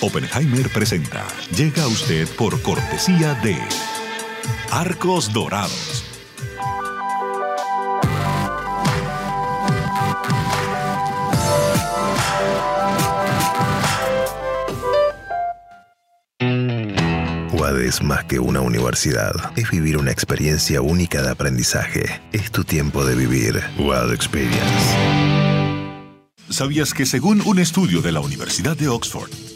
[0.00, 1.26] Oppenheimer presenta.
[1.56, 3.58] Llega a usted por cortesía de
[4.70, 6.04] Arcos Dorados.
[17.88, 19.32] Es más que una universidad.
[19.56, 22.20] Es vivir una experiencia única de aprendizaje.
[22.32, 23.62] Es tu tiempo de vivir.
[23.78, 24.60] UAD Experience.
[26.50, 29.30] ¿Sabías que según un estudio de la Universidad de Oxford,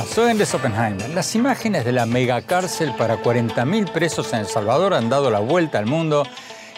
[0.00, 1.10] Soy Andrés Oppenheimer.
[1.10, 5.78] Las imágenes de la megacárcel para 40.000 presos en El Salvador han dado la vuelta
[5.78, 6.24] al mundo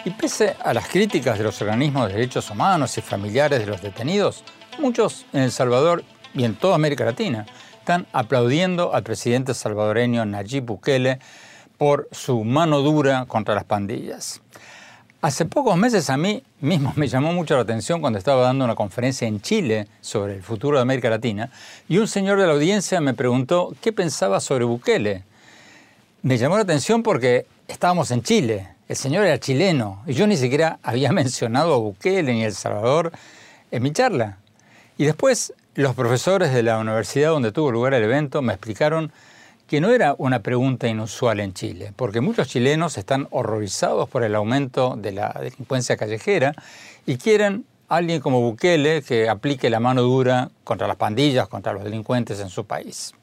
[0.03, 3.81] y pese a las críticas de los organismos de derechos humanos y familiares de los
[3.81, 4.43] detenidos,
[4.79, 7.45] muchos en El Salvador y en toda América Latina
[7.79, 11.19] están aplaudiendo al presidente salvadoreño Nayib Bukele
[11.77, 14.41] por su mano dura contra las pandillas.
[15.21, 18.75] Hace pocos meses a mí mismo me llamó mucho la atención cuando estaba dando una
[18.75, 21.49] conferencia en Chile sobre el futuro de América Latina
[21.87, 25.23] y un señor de la audiencia me preguntó qué pensaba sobre Bukele.
[26.21, 30.37] Me llamó la atención porque estábamos en Chile, el señor era chileno y yo ni
[30.37, 33.11] siquiera había mencionado a Bukele ni El Salvador
[33.71, 34.37] en mi charla.
[34.97, 39.11] Y después los profesores de la universidad donde tuvo lugar el evento me explicaron
[39.67, 44.35] que no era una pregunta inusual en Chile, porque muchos chilenos están horrorizados por el
[44.35, 46.53] aumento de la delincuencia callejera
[47.05, 51.83] y quieren alguien como Bukele que aplique la mano dura contra las pandillas, contra los
[51.83, 53.13] delincuentes en su país.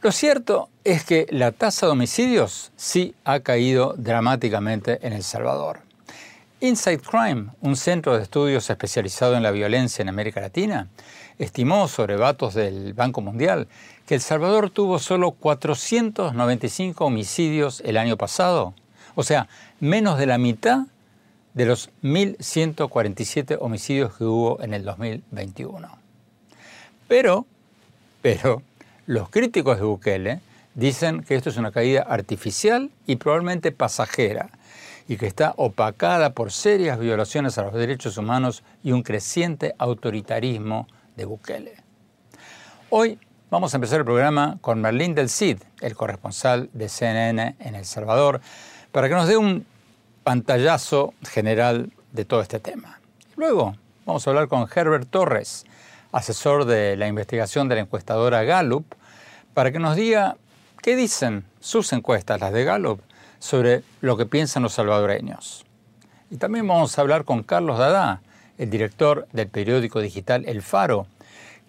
[0.00, 5.80] Lo cierto es que la tasa de homicidios sí ha caído dramáticamente en El Salvador.
[6.60, 10.88] Inside Crime, un centro de estudios especializado en la violencia en América Latina,
[11.38, 13.68] estimó sobre datos del Banco Mundial
[14.12, 18.74] que El Salvador tuvo solo 495 homicidios el año pasado,
[19.14, 19.48] o sea,
[19.80, 20.80] menos de la mitad
[21.54, 25.88] de los 1.147 homicidios que hubo en el 2021.
[27.08, 27.46] Pero,
[28.20, 28.60] pero,
[29.06, 30.40] los críticos de Bukele
[30.74, 34.50] dicen que esto es una caída artificial y probablemente pasajera,
[35.08, 40.86] y que está opacada por serias violaciones a los derechos humanos y un creciente autoritarismo
[41.16, 41.72] de Bukele.
[42.90, 43.18] Hoy
[43.52, 47.84] vamos a empezar el programa con Merlín del Cid, el corresponsal de CNN en El
[47.84, 48.40] Salvador,
[48.92, 49.66] para que nos dé un
[50.24, 52.98] pantallazo general de todo este tema.
[53.36, 53.76] Luego
[54.06, 55.66] vamos a hablar con Herbert Torres,
[56.12, 58.86] asesor de la investigación de la encuestadora Gallup,
[59.52, 60.38] para que nos diga
[60.80, 63.02] qué dicen sus encuestas, las de Gallup,
[63.38, 65.66] sobre lo que piensan los salvadoreños.
[66.30, 68.22] Y también vamos a hablar con Carlos Dada,
[68.56, 71.06] el director del periódico digital El Faro,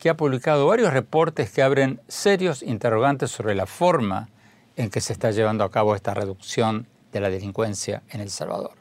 [0.03, 4.28] que ha publicado varios reportes que abren serios interrogantes sobre la forma
[4.75, 8.74] en que se está llevando a cabo esta reducción de la delincuencia en El Salvador.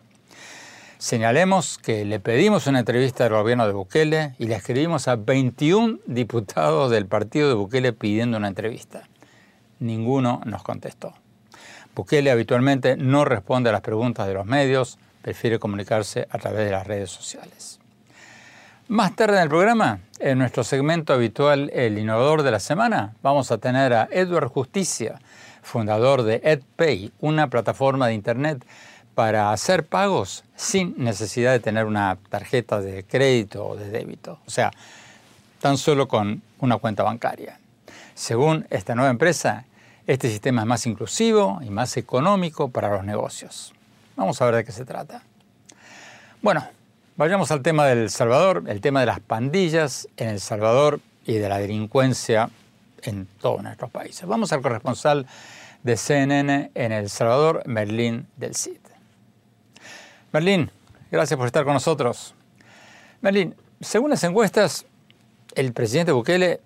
[0.99, 6.01] Señalemos que le pedimos una entrevista al gobierno de Bukele y le escribimos a 21
[6.07, 9.09] diputados del partido de Bukele pidiendo una entrevista.
[9.79, 11.15] Ninguno nos contestó.
[11.95, 16.73] Bukele habitualmente no responde a las preguntas de los medios, prefiere comunicarse a través de
[16.73, 17.79] las redes sociales.
[18.93, 23.51] Más tarde en el programa, en nuestro segmento habitual El Innovador de la Semana, vamos
[23.51, 25.19] a tener a Edward Justicia,
[25.63, 28.67] fundador de EdPay, una plataforma de Internet
[29.15, 34.51] para hacer pagos sin necesidad de tener una tarjeta de crédito o de débito, o
[34.51, 34.71] sea,
[35.63, 37.59] tan solo con una cuenta bancaria.
[38.13, 39.65] Según esta nueva empresa,
[40.07, 43.73] este sistema es más inclusivo y más económico para los negocios.
[44.17, 45.23] Vamos a ver de qué se trata.
[46.43, 46.69] Bueno,
[47.17, 51.49] vayamos al tema del Salvador, el tema de las pandillas en El Salvador y de
[51.49, 52.51] la delincuencia
[53.03, 54.27] en todos nuestros países.
[54.27, 55.27] Vamos al corresponsal
[55.83, 58.79] de CNN en El Salvador, Merlín del Cid.
[60.33, 60.71] Merlín,
[61.11, 62.35] gracias por estar con nosotros.
[63.21, 64.87] Merlín, según las encuestas,
[65.55, 66.61] el presidente Bukele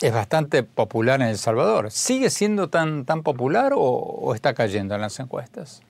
[0.00, 1.90] es bastante popular en El Salvador.
[1.90, 5.82] ¿Sigue siendo tan, tan popular o, está cayendo en las encuestas?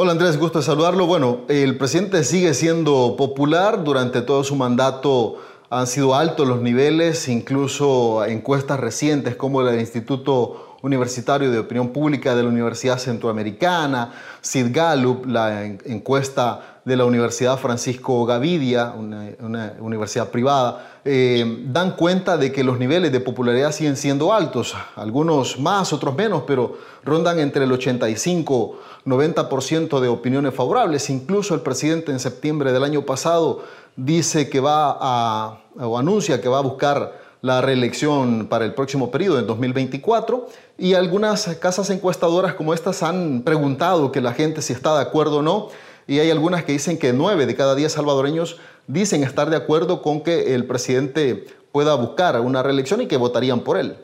[0.00, 1.06] Hola Andrés, gusto saludarlo.
[1.06, 3.82] Bueno, el presidente sigue siendo popular.
[3.82, 5.38] Durante todo su mandato
[5.70, 11.88] han sido altos los niveles, incluso encuestas recientes como la del Instituto Universitario de Opinión
[11.88, 19.74] Pública de la Universidad Centroamericana, Sid Gallup, la encuesta de la Universidad Francisco Gavidia, una,
[19.78, 25.58] universidad privada, eh, dan cuenta de que los niveles de popularidad siguen siendo altos, algunos
[25.58, 31.10] más, otros menos, pero rondan entre el 85 90% de opiniones favorables.
[31.10, 33.64] Incluso el presidente en septiembre del año pasado
[33.96, 39.10] dice que va a, o anuncia que va a buscar la reelección para el próximo
[39.10, 44.72] periodo, en 2024, y algunas casas encuestadoras como estas han preguntado que la gente si
[44.72, 45.68] está de acuerdo o no,
[46.08, 50.00] y hay algunas que dicen que nueve de cada diez salvadoreños dicen estar de acuerdo
[50.00, 53.96] con que el presidente pueda buscar una reelección y que votarían por él.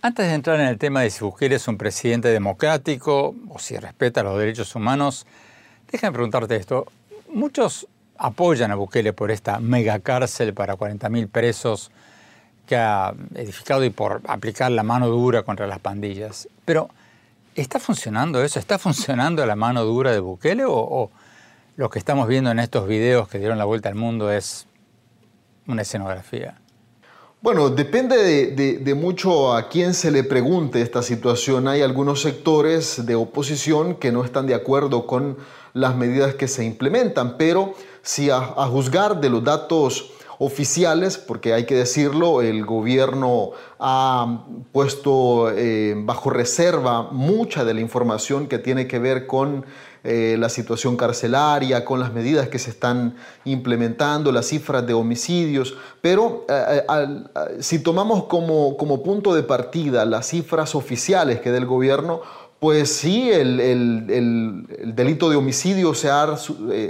[0.00, 3.76] Antes de entrar en el tema de si Bukele es un presidente democrático o si
[3.76, 5.26] respeta los derechos humanos,
[5.90, 6.86] déjame preguntarte esto.
[7.28, 11.90] Muchos apoyan a Bukele por esta mega cárcel para 40.000 presos
[12.66, 16.48] que ha edificado y por aplicar la mano dura contra las pandillas.
[16.64, 16.90] Pero,
[17.54, 18.58] ¿está funcionando eso?
[18.58, 21.10] ¿Está funcionando la mano dura de Bukele o,
[21.76, 24.66] lo que estamos viendo en estos videos que dieron la vuelta al mundo es
[25.66, 26.60] una escenografía?
[27.40, 31.66] Bueno, depende de, mucho a quién se le pregunte esta situación.
[31.66, 35.38] Hay algunos sectores de oposición que no están de acuerdo con
[35.72, 40.11] las medidas que se implementan, pero si a juzgar de los datos
[40.44, 47.80] oficiales, porque hay que decirlo, el gobierno ha puesto eh, bajo reserva mucha de la
[47.80, 49.64] información que tiene que ver con
[50.02, 55.76] eh, la situación carcelaria, con las medidas que se están implementando, las cifras de homicidios,
[56.00, 56.82] pero eh,
[57.60, 62.20] si tomamos como, como punto de partida las cifras oficiales que del gobierno,
[62.58, 66.36] pues sí, el, delito de homicidio se ha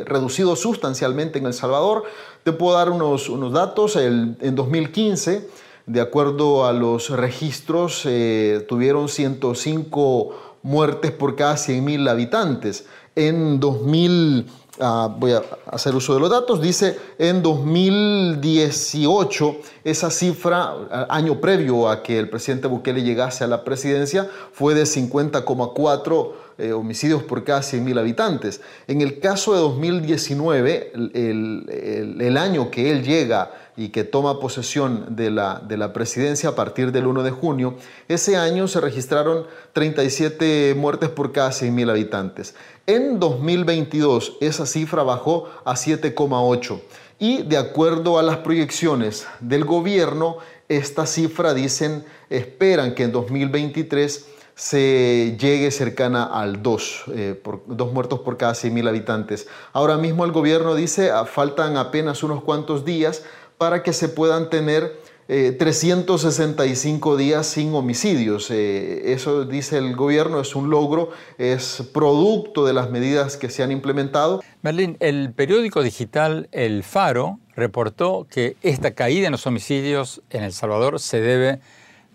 [0.05, 2.05] reducido sustancialmente en El Salvador.
[2.45, 3.97] Te puedo dar unos, unos datos.
[3.97, 5.49] en 2015,
[5.87, 12.87] de acuerdo a los registros, eh, tuvieron 105 muertes por cada 100.000 habitantes.
[13.15, 14.47] En 2000
[14.81, 21.91] Ah, voy a hacer uso de los datos, dice en 2018 esa cifra, año previo
[21.91, 27.45] a que el presidente Bukele llegase a la presidencia, fue de 50,4 eh, homicidios por
[27.45, 28.61] cada 100.000 habitantes.
[28.87, 35.31] En el caso de 2019, el, año que él llega y que toma posesión de
[35.31, 37.77] la, de la presidencia a partir del 1 de junio,
[38.09, 42.55] ese año se registraron 37 muertes por cada 100.000 habitantes.
[42.87, 46.81] En 2022 esa cifra bajó a 7,8
[47.23, 50.39] y de acuerdo a las proyecciones del gobierno,
[50.69, 57.93] esta cifra dicen, esperan que en 2023 se llegue cercana al 2, eh, por, dos
[57.93, 59.49] muertos por cada 100.000 habitantes.
[59.73, 63.25] Ahora mismo el gobierno dice, ah, faltan apenas unos cuantos días
[63.59, 68.51] para que se puedan tener 365 eh, días sin homicidios.
[68.51, 73.63] Eh, eso dice el gobierno, es un logro, es producto de las medidas que se
[73.63, 74.43] han implementado.
[74.63, 80.53] Merlín, el periódico digital El Faro reportó que esta caída en los homicidios en El
[80.53, 81.61] Salvador se debe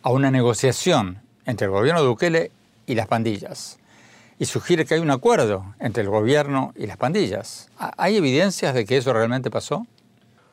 [0.03, 2.51] a una negociación entre el gobierno de Bukele
[2.85, 3.79] y las pandillas.
[4.37, 7.69] Y sugiere que hay un acuerdo entre el gobierno y las pandillas.
[7.79, 9.87] ¿Hay evidencias de que eso realmente pasó?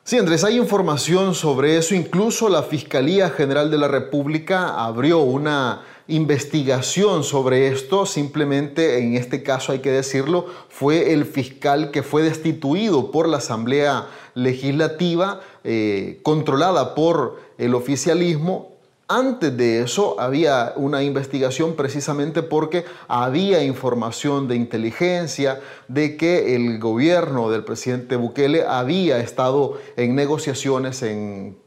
[0.03, 1.93] Sí, Andrés, hay información sobre eso.
[1.93, 8.05] Incluso la Fiscalía General de la República abrió una investigación sobre esto.
[8.05, 13.37] Simplemente, en este caso hay que decirlo, fue el fiscal que fue destituido por la
[13.37, 18.74] Asamblea Legislativa, eh, controlada por el oficialismo,
[19.07, 26.79] antes de eso había una investigación precisamente porque había información de inteligencia de que el
[26.79, 31.57] gobierno del presidente Bukele había estado en negociaciones, en,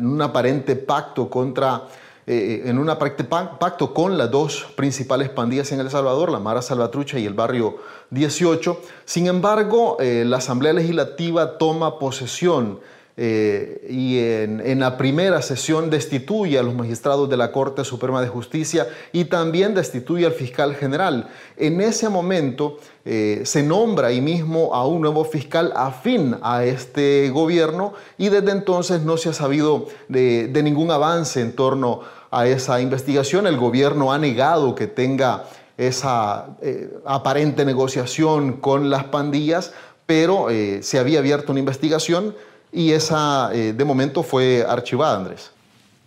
[0.00, 1.84] un aparente pacto contra
[2.26, 7.18] eh, en un pacto con las dos principales pandillas en El Salvador, la Mara Salvatrucha
[7.18, 7.76] y el Barrio
[8.10, 8.80] 18.
[9.04, 12.80] Sin embargo, eh, la Asamblea Legislativa toma posesión
[13.16, 18.28] eh, y en, la primera sesión destituye a los magistrados de la Corte Suprema de
[18.28, 21.28] Justicia y también destituye al fiscal general.
[21.56, 27.28] En ese momento eh, se nombra ahí mismo a un nuevo fiscal afín a este
[27.30, 32.00] gobierno y desde entonces no se ha sabido de, ningún avance en torno
[32.30, 33.46] a esa investigación.
[33.46, 35.44] El gobierno ha negado que tenga
[35.76, 39.72] esa eh, aparente negociación con las pandillas,
[40.06, 40.48] pero
[40.80, 42.34] se había abierto una investigación
[42.72, 45.50] y esa eh, de momento fue archivada, Andrés.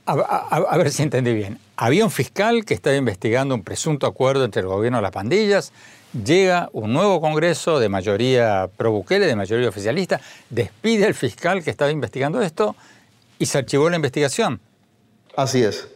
[0.05, 1.59] A, ver si entendí bien.
[1.77, 5.71] Había un fiscal que estaba investigando un presunto acuerdo entre el gobierno y las pandillas,
[6.25, 11.69] llega un nuevo Congreso de mayoría pro Bukele, de mayoría oficialista, despide al fiscal que
[11.69, 12.75] estaba investigando esto
[13.39, 14.59] y se archivó la investigación.
[15.37, 15.87] Así es.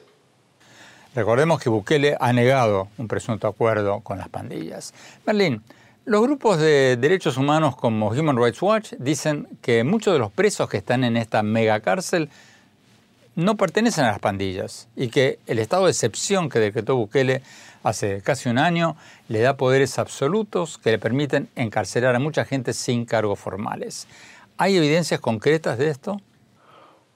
[1.14, 4.94] Recordemos que Bukele ha negado un presunto acuerdo con las pandillas.
[5.26, 5.64] Berlín,
[6.08, 10.70] Los grupos de derechos humanos como Human Rights Watch dicen que muchos de los presos
[10.70, 12.30] que están en esta mega cárcel
[13.36, 17.42] no pertenecen a las pandillas y que el estado de excepción que decretó Bukele
[17.84, 18.96] hace casi un año
[19.28, 24.08] le da poderes absolutos que le permiten encarcelar a mucha gente sin cargos formales.
[24.56, 26.22] ¿Hay evidencias concretas de esto?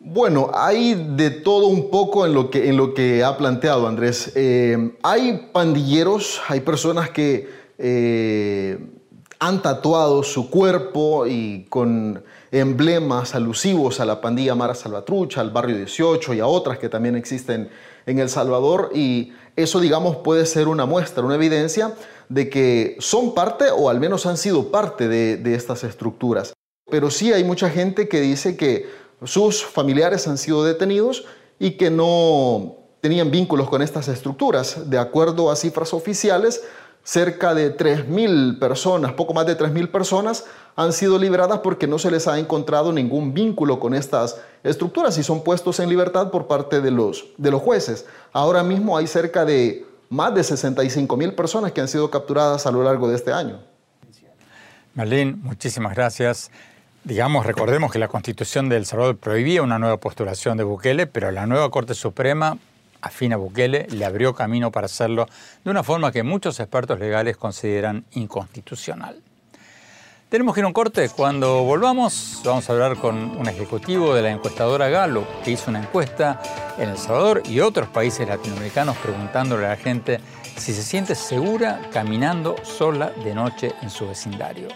[0.01, 4.33] Bueno, hay de todo un poco en lo que, en lo que ha planteado Andrés.
[4.35, 8.77] Eh, hay pandilleros, hay personas que eh,
[9.39, 15.77] han tatuado su cuerpo y con emblemas alusivos a la pandilla Mara Salvatrucha, al barrio
[15.77, 17.69] 18 y a otras que también existen
[18.05, 18.91] en El Salvador.
[18.93, 21.93] Y eso, digamos, puede ser una muestra, una evidencia
[22.29, 26.53] de que son parte o al menos han sido parte de, de estas estructuras.
[26.89, 28.89] Pero sí hay mucha gente que dice que
[29.23, 31.25] sus familiares han sido detenidos
[31.57, 34.89] y que no tenían vínculos con estas estructuras.
[34.89, 36.63] De acuerdo a cifras oficiales,
[37.03, 42.11] cerca de 3.000 personas, poco más de 3.000 personas, han sido liberadas porque no se
[42.11, 46.81] les ha encontrado ningún vínculo con estas estructuras y son puestos en libertad por parte
[46.81, 48.05] de los, de los jueces.
[48.31, 52.83] Ahora mismo hay cerca de más de 65.000 personas que han sido capturadas a lo
[52.83, 53.59] largo de este año.
[54.93, 56.51] Marlene, muchísimas gracias.
[57.03, 61.31] Digamos, recordemos que la constitución de El Salvador prohibía una nueva postulación de Bukele, pero
[61.31, 62.57] la nueva Corte Suprema,
[63.01, 65.27] afín a Bukele, le abrió camino para hacerlo
[65.63, 69.21] de una forma que muchos expertos legales consideran inconstitucional.
[70.31, 71.09] Tenemos que ir a un corte.
[71.09, 75.81] Cuando volvamos, vamos a hablar con un ejecutivo de la encuestadora Gallup, que hizo una
[75.81, 76.41] encuesta
[76.77, 80.21] en El Salvador y otros países latinoamericanos preguntándole a la gente
[80.55, 84.69] si se siente segura caminando sola de noche en su vecindario.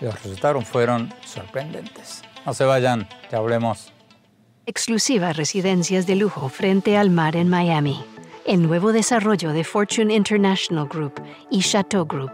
[0.00, 2.22] Los resultados fueron sorprendentes.
[2.46, 3.91] No se vayan, ya hablemos.
[4.64, 8.00] Exclusivas residencias de lujo frente al mar en Miami.
[8.46, 12.30] El nuevo desarrollo de Fortune International Group y Chateau Group.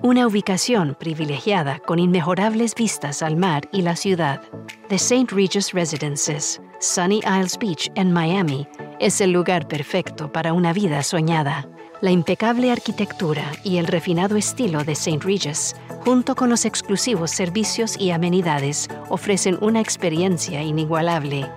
[0.00, 4.42] Una ubicación privilegiada con inmejorables vistas al mar y la ciudad.
[4.88, 5.34] The St.
[5.34, 8.68] Regis Residences, Sunny Isles Beach en Miami,
[9.00, 11.68] es el lugar perfecto para una vida soñada.
[12.02, 15.18] La impecable arquitectura y el refinado estilo de St.
[15.24, 15.74] Regis,
[16.04, 21.50] junto con los exclusivos servicios y amenidades, ofrecen una experiencia inigualable.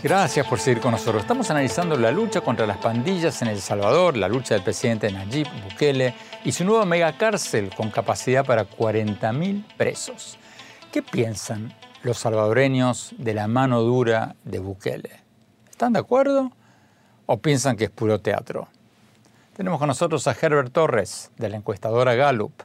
[0.00, 1.22] Gracias por seguir con nosotros.
[1.22, 5.48] Estamos analizando la lucha contra las pandillas en El Salvador, la lucha del presidente Nayib
[5.64, 6.14] Bukele
[6.44, 10.38] y su nueva megacárcel con capacidad para 40.000 presos.
[10.92, 11.74] ¿Qué piensan
[12.04, 15.10] los salvadoreños de la mano dura de Bukele?
[15.68, 16.52] ¿Están de acuerdo
[17.26, 18.68] o piensan que es puro teatro?
[19.56, 22.62] Tenemos con nosotros a Herbert Torres, de la encuestadora Gallup,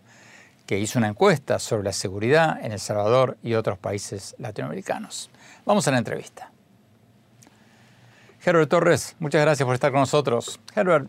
[0.68, 5.32] que hizo una encuesta sobre la seguridad en El Salvador y otros países latinoamericanos.
[5.66, 6.53] Vamos a la entrevista.
[8.46, 10.60] Herbert Torres, muchas gracias por estar con nosotros.
[10.76, 11.08] Herbert,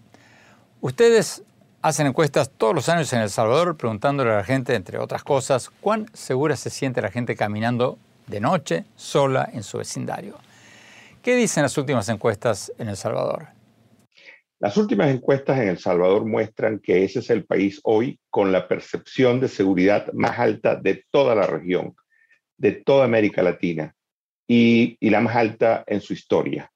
[0.80, 1.42] ustedes
[1.82, 5.68] hacen encuestas todos los años en El Salvador preguntándole a la gente, entre otras cosas,
[5.80, 7.98] cuán segura se siente la gente caminando
[8.28, 10.38] de noche, sola, en su vecindario.
[11.22, 13.48] ¿Qué dicen las últimas encuestas en El Salvador?
[14.60, 18.68] Las últimas encuestas en El Salvador muestran que ese es el país hoy con la
[18.68, 21.96] percepción de seguridad más alta de toda la región,
[22.58, 23.92] de toda América Latina
[24.46, 26.70] y, y la más alta en su historia.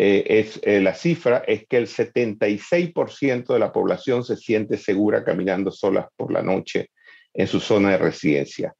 [0.00, 5.24] Eh, es, eh, la cifra es que el 76% de la población se siente segura
[5.24, 6.90] caminando solas por la noche
[7.34, 8.72] en su zona de residencia.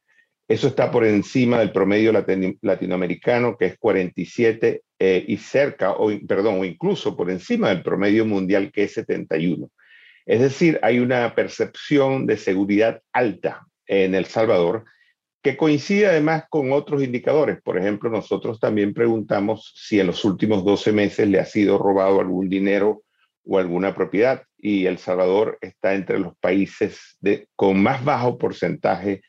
[0.47, 2.13] Eso está por encima del promedio
[2.61, 8.25] latinoamericano, que es 47, eh, y cerca, o, perdón, o incluso por encima del promedio
[8.25, 9.69] mundial, que es 71.
[10.25, 14.85] Es decir, hay una percepción de seguridad alta en El Salvador,
[15.41, 17.61] que coincide además con otros indicadores.
[17.61, 22.19] Por ejemplo, nosotros también preguntamos si en los últimos 12 meses le ha sido robado
[22.19, 23.03] algún dinero
[23.45, 27.17] o alguna propiedad y El Salvador está entre los países
[27.55, 29.21] con más bajo porcentaje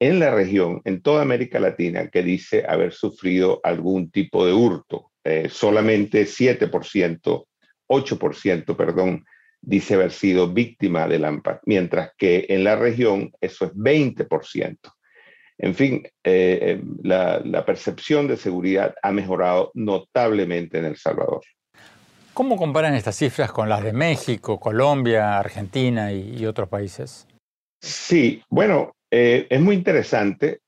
[0.00, 5.12] en la región, en toda América Latina, que dice haber sufrido algún tipo de hurto.
[5.22, 7.46] Eh, solamente 7%,
[7.86, 9.24] 8%, perdón,
[9.60, 14.78] dice haber sido víctima de AMPA, mientras que en la región eso es 20%.
[15.58, 21.42] En fin, eh, eh, la, percepción de seguridad ha mejorado notablemente en El Salvador.
[22.34, 27.26] ¿Cómo comparan estas cifras con las de México, Colombia, Argentina y, otros países?
[27.80, 30.60] Sí, bueno, eh, es muy interesante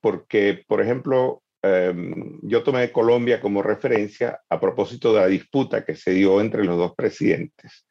[0.00, 5.96] porque, por ejemplo, em, yo tomé Colombia como referencia a propósito de la disputa que
[5.96, 7.86] se dio entre los dos presidentes.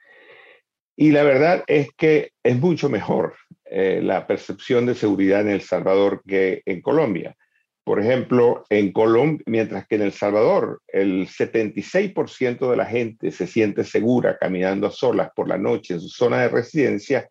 [0.95, 3.35] Y la verdad es que es mucho mejor
[3.69, 7.35] eh, la percepción de seguridad en El Salvador que en Colombia.
[7.83, 13.47] Por ejemplo, en Colombia, mientras que en El Salvador el 76% de la gente se
[13.47, 17.29] siente segura caminando a solas por la noche en su zona de residencia,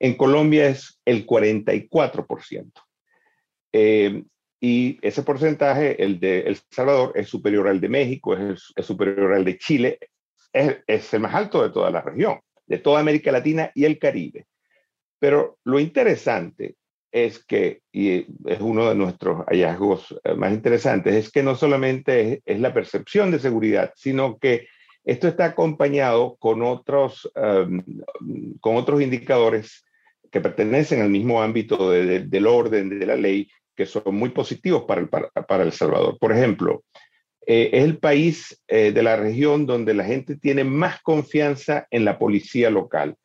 [0.00, 2.72] en Colombia es el 44%.
[3.72, 4.24] Eh,
[4.60, 9.44] y ese porcentaje, el de El Salvador, es superior al de México, es, superior al
[9.44, 9.98] de Chile,
[10.52, 13.98] es, es el más alto de toda la región, de toda América Latina y el
[13.98, 14.46] Caribe.
[15.18, 16.76] Pero lo interesante
[17.14, 22.42] es que, y es uno de nuestros hallazgos eh, más interesantes, es que no solamente
[22.44, 24.66] es, la percepción de seguridad, sino que
[25.04, 27.84] esto está acompañado con otros, em,
[28.60, 29.84] con otros indicadores
[30.32, 35.00] que pertenecen al mismo ámbito del orden de la ley, que son muy positivos para
[35.00, 36.18] El, para, el Salvador.
[36.18, 36.82] Por ejemplo,
[37.46, 42.04] eh, es el país eh, de la región donde la gente tiene más confianza en
[42.04, 43.16] la policía local.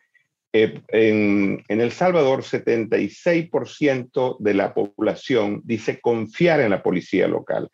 [0.52, 7.70] Eh, en, El Salvador, 76% de la población dice confiar en la policía local.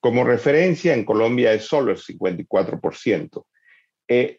[0.00, 3.44] Como referencia, en Colombia es solo el 54%.
[4.08, 4.38] Eh,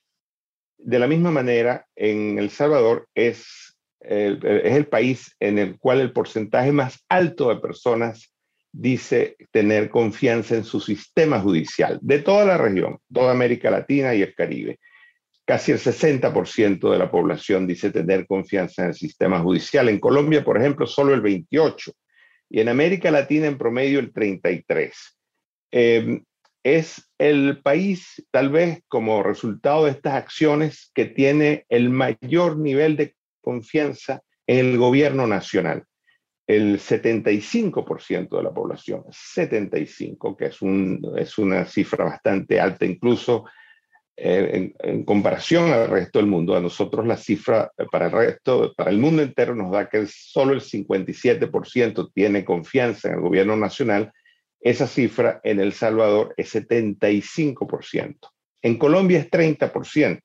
[0.77, 6.11] de la misma manera, en El Salvador es, es el país en el cual el
[6.11, 8.33] porcentaje más alto de personas
[8.73, 14.23] dice tener confianza en su sistema judicial, de toda la región, toda América Latina y
[14.23, 14.79] el Caribe.
[15.45, 19.89] Casi el 60% de la población dice tener confianza en el sistema judicial.
[19.89, 21.93] En Colombia, por ejemplo, solo el 28%.
[22.49, 24.93] Y en América Latina, en promedio, el 33%.
[25.71, 26.23] Em,
[26.63, 32.95] es el país, tal vez como resultado de estas acciones, que tiene el mayor nivel
[32.95, 35.83] de confianza en el gobierno nacional.
[36.47, 43.45] El 75% de la población, 75, que es, un, es una cifra bastante alta, incluso
[44.15, 48.91] eh, en, comparación al resto del mundo, a nosotros la cifra para el resto, para
[48.91, 54.11] el mundo entero nos da que solo el 57% tiene confianza en el gobierno nacional.
[54.61, 58.17] Esa cifra en El Salvador es 75%.
[58.61, 60.21] En Colombia es 30%.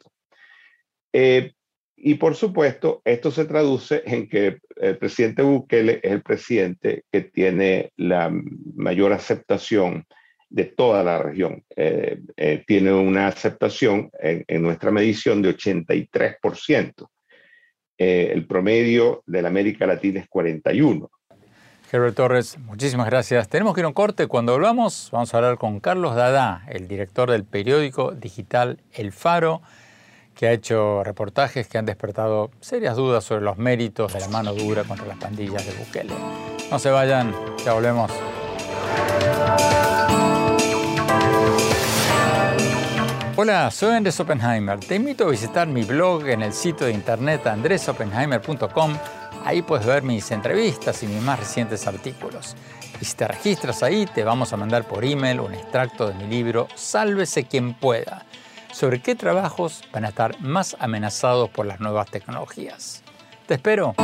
[1.12, 1.52] Eh,
[1.96, 7.22] y por supuesto, esto se traduce en que el presidente Bukele es el presidente que
[7.22, 8.30] tiene la
[8.76, 10.06] mayor aceptación
[10.50, 11.64] de toda la región.
[11.76, 17.08] Eh, eh, tiene una aceptación en, nuestra medición de 83%.
[17.98, 21.08] Eh, el promedio de la América Latina es 41%.
[21.90, 23.48] Herbert Torres, muchísimas gracias.
[23.48, 24.26] Tenemos que ir a un corte.
[24.26, 29.62] Cuando volvamos, vamos a hablar con Carlos Dada, el director del periódico digital El Faro,
[30.34, 34.52] que ha hecho reportajes que han despertado serias dudas sobre los méritos de la mano
[34.52, 36.14] dura contra las pandillas de Bukele.
[36.70, 37.34] No se vayan,
[37.64, 38.12] ya volvemos.
[43.48, 44.78] Hola, soy Andrés Oppenheimer.
[44.78, 48.92] Te invito a visitar mi blog en el sitio de internet andresoppenheimer.com.
[49.42, 52.56] Ahí puedes ver mis entrevistas y mis más recientes artículos.
[53.00, 56.26] Y si te registras ahí, te vamos a mandar por email un extracto de mi
[56.26, 58.26] libro Sálvese quien pueda,
[58.70, 63.02] sobre qué trabajos van a estar más amenazados por las nuevas tecnologías.
[63.46, 63.94] Te espero.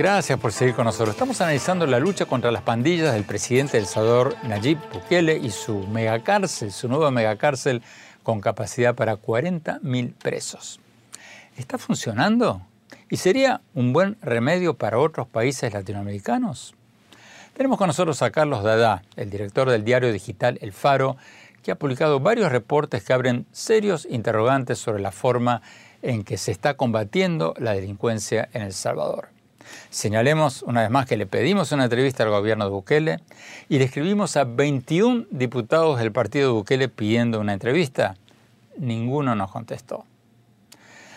[0.00, 1.10] Gracias por seguir con nosotros.
[1.10, 5.86] Estamos analizando la lucha contra las pandillas del presidente del Salvador, Nayib Bukele, y su
[5.88, 7.82] megacárcel, su nueva megacárcel
[8.22, 10.80] con capacidad para 40.000 presos.
[11.58, 12.62] ¿Está funcionando?
[13.10, 16.74] ¿Y sería un buen remedio para otros países latinoamericanos?
[17.54, 21.18] Tenemos con nosotros a Carlos Dada, el director del diario digital El Faro,
[21.62, 25.60] que ha publicado varios reportes que abren serios interrogantes sobre la forma
[26.00, 29.39] en que se está combatiendo la delincuencia en El Salvador.
[29.90, 33.20] Señalemos una vez más que le pedimos una entrevista al gobierno de Bukele
[33.68, 38.16] y le escribimos a 21 diputados del partido de Bukele pidiendo una entrevista.
[38.76, 40.04] Ninguno nos contestó.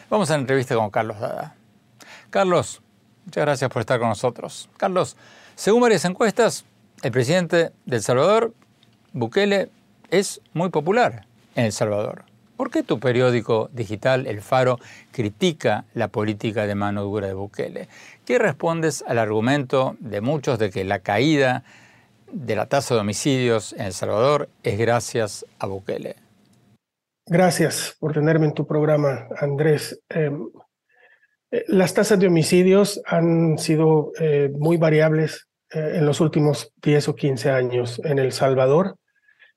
[0.10, 1.56] Vamos a la entrevista con Carlos Dada.
[2.30, 2.82] Carlos,
[3.26, 4.70] muchas gracias por estar con nosotros.
[4.78, 5.18] Carlos,
[5.56, 6.66] según varias encuestas,
[7.04, 8.54] el presidente de El Salvador,
[9.12, 9.70] Bukele,
[10.10, 12.33] es muy popular en El Salvador.
[12.64, 14.80] ¿Por qué tu periódico digital, El Faro,
[15.12, 17.90] critica la política de mano dura de Bukele?
[18.26, 21.66] ¿Qué respondes al argumento de muchos de que la caída
[22.32, 26.16] de la tasa de homicidios en El Salvador es gracias a Bukele?
[27.26, 30.02] Gracias por tenerme en tu programa, Andrés.
[30.08, 30.48] Em,
[31.52, 37.10] eh, las tasas de homicidios han sido eh, muy variables eh, en los últimos 10
[37.10, 38.96] o 15 años en El Salvador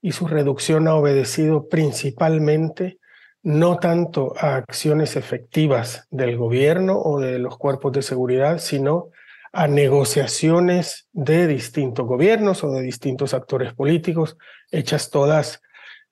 [0.06, 3.00] y su reducción ha obedecido principalmente
[3.42, 9.10] no tanto a acciones efectivas del gobierno o de los cuerpos de seguridad, sino
[9.52, 14.38] a negociaciones de distintos gobiernos o de distintos actores políticos,
[14.70, 15.60] hechas todas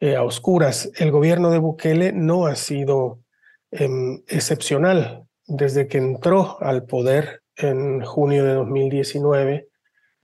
[0.01, 0.91] a oscuras.
[0.97, 3.21] El gobierno de Bukele no ha sido
[3.71, 5.23] em, excepcional.
[5.47, 9.69] Desde que entró al poder en junio de 2019,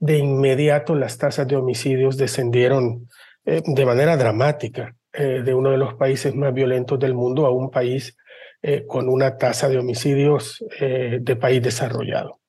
[0.01, 3.07] de inmediato las tasas de homicidios descendieron
[3.43, 7.51] eh, de manera dramática eh, de uno de los países más violentos del mundo a
[7.51, 8.15] un país
[8.61, 12.39] eh, con una tasa de homicidios de país desarrollado.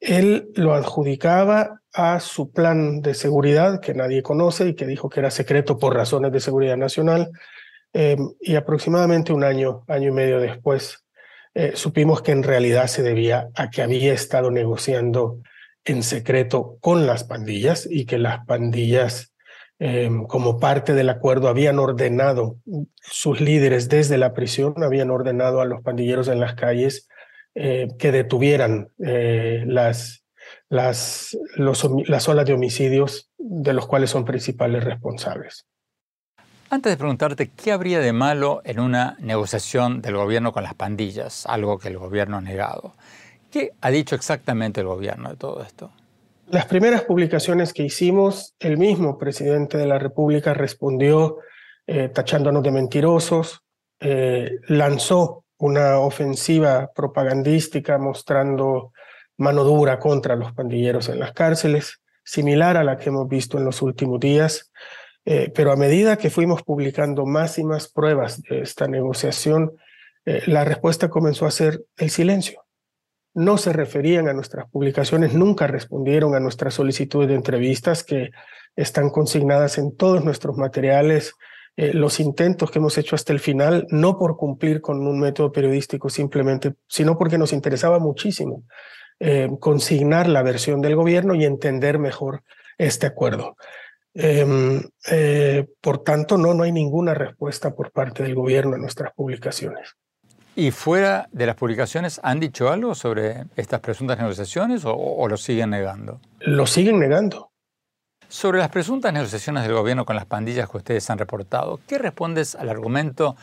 [0.00, 5.20] Él lo adjudicaba a su plan de seguridad que nadie conoce y que dijo que
[5.20, 7.30] era secreto por razones de seguridad nacional.
[8.40, 11.04] y aproximadamente un año, año y medio después,
[11.74, 15.38] supimos que en realidad se debía a que había estado negociando
[15.84, 19.31] en secreto con las pandillas y que las pandillas,
[19.82, 22.56] em, como parte del acuerdo, habían ordenado,
[23.00, 27.08] sus líderes desde la prisión habían ordenado a los pandilleros en las calles
[27.54, 30.24] eh, que detuvieran eh, las,
[30.68, 35.66] las, las olas de homicidios de los cuales son principales responsables.
[36.70, 41.44] Antes de preguntarte qué habría de malo en una negociación del gobierno con las pandillas,
[41.46, 42.94] algo que el gobierno ha negado,
[43.52, 45.90] ¿Qué ha dicho exactamente el gobierno de todo esto?
[46.52, 51.38] Las primeras publicaciones que hicimos, el mismo presidente de la República respondió
[51.86, 53.62] eh, tachándonos de mentirosos,
[54.00, 58.92] eh, lanzó una ofensiva propagandística mostrando
[59.38, 63.64] mano dura contra los pandilleros en las cárceles, similar a la que hemos visto en
[63.64, 64.70] los últimos días.
[65.24, 69.72] Eh, pero a medida que fuimos publicando más y más pruebas de esta negociación,
[70.24, 72.61] la respuesta comenzó a ser el silencio
[73.34, 78.30] no se referían a nuestras publicaciones, nunca respondieron a nuestras solicitudes de entrevistas que
[78.76, 81.34] están consignadas en todos nuestros materiales,
[81.76, 85.52] eh, los intentos que hemos hecho hasta el final, no por cumplir con un método
[85.52, 88.64] periodístico simplemente, sino porque nos interesaba muchísimo
[89.20, 92.42] eh, consignar la versión del gobierno y entender mejor
[92.76, 93.56] este acuerdo.
[94.14, 99.14] Em, eh, por tanto, no, no hay ninguna respuesta por parte del gobierno a nuestras
[99.14, 99.96] publicaciones.
[100.54, 105.70] ¿Y fuera de las publicaciones han dicho algo sobre estas presuntas negociaciones o, lo siguen
[105.70, 106.20] negando?
[106.40, 107.50] Lo siguen negando.
[108.28, 112.54] Sobre las presuntas negociaciones del gobierno con las pandillas que ustedes han reportado, ¿qué respondes
[112.54, 113.34] al argumento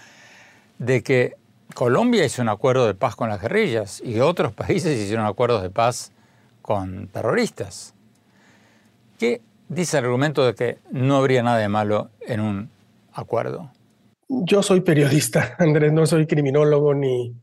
[0.78, 1.36] de que
[1.74, 5.72] Colombia hizo un acuerdo de paz con las guerrillas y otros países hicieron acuerdos de
[5.72, 6.12] paz
[6.62, 7.96] con terroristas?
[9.18, 12.70] ¿Qué dice el argumento de que no habría nada de malo en un
[13.14, 13.72] acuerdo?
[14.30, 17.36] Yo soy periodista, Andrés, no soy criminólogo ni,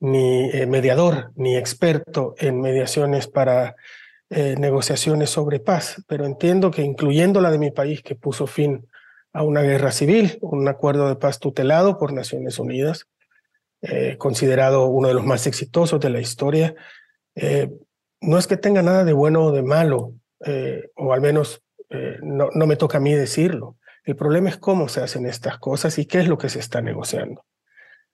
[0.00, 3.76] ni eh, mediador, ni experto en mediaciones para
[4.28, 8.86] eh, negociaciones sobre paz, pero entiendo que incluyendo la de mi país, que puso fin
[9.32, 13.06] a una guerra civil, un acuerdo de paz tutelado por Naciones Unidas,
[13.80, 16.74] eh, considerado uno de los más exitosos de la historia,
[18.20, 20.12] no es que tenga nada de bueno o de malo,
[20.94, 21.62] o al menos
[22.22, 23.76] no, no me toca a mí decirlo.
[24.04, 26.82] El problema es cómo se hacen estas cosas y qué es lo que se está
[26.82, 27.44] negociando.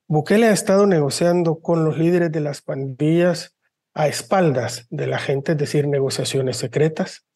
[0.06, 3.56] Bukele ha estado negociando con los líderes de las pandillas
[3.94, 7.26] a espaldas de la gente, es decir, negociaciones secretas,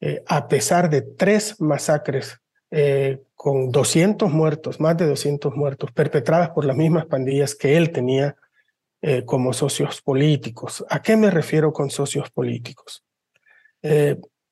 [0.00, 2.38] eh, a pesar de tres masacres
[2.70, 7.92] eh, con 200 muertos, más de 200 muertos, perpetradas por las mismas pandillas que él
[7.92, 8.36] tenía
[9.02, 10.84] eh, como socios políticos.
[10.90, 13.04] ¿A qué me refiero con socios políticos?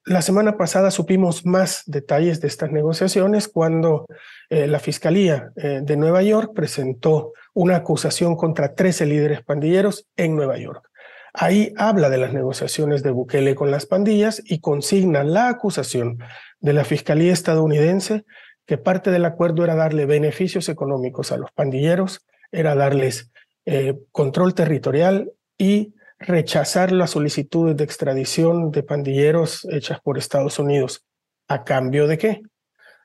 [0.05, 4.07] La semana pasada supimos más detalles de estas negociaciones cuando
[4.51, 10.35] eh, la Fiscalía eh, de Nueva York presentó una acusación contra 13 líderes pandilleros en
[10.35, 10.91] Nueva York.
[11.33, 16.19] Ahí habla de las negociaciones de Bukele con las pandillas y consigna la acusación
[16.61, 18.25] de la Fiscalía estadounidense
[18.67, 23.31] que parte del acuerdo era darle beneficios económicos a los pandilleros, era darles
[23.67, 31.05] eh, control territorial y rechazar las solicitudes de extradición de pandilleros hechas por Estados Unidos.
[31.49, 32.43] ¿A cambio de qué?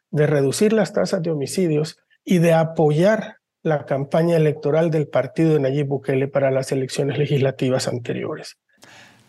[0.09, 5.59] De reducir las tasas de homicidios y de apoyar la campaña electoral del partido de
[5.59, 8.57] Nayib Bukele para las elecciones legislativas anteriores.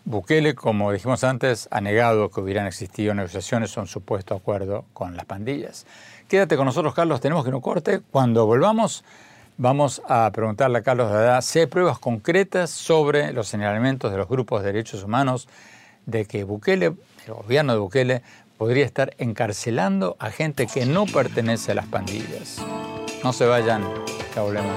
[0.05, 5.17] Bukele, como dijimos antes, ha negado que hubieran existido negociaciones o un supuesto acuerdo con
[5.17, 5.87] las pandillas.
[6.29, 8.01] Quédate con nosotros, Carlos, tenemos que no corte.
[8.11, 9.05] Cuando volvamos,
[9.61, 14.29] Vamos a preguntarle a Carlos Dada si hay pruebas concretas sobre los señalamientos de los
[14.29, 15.49] grupos de derechos humanos
[16.07, 16.95] de que Bukele,
[17.27, 18.23] el gobierno de Bukele,
[18.57, 22.65] podría estar encarcelando a gente que no pertenece a las pandillas.
[23.25, 23.83] No se vayan,
[24.33, 24.77] ya volvemos.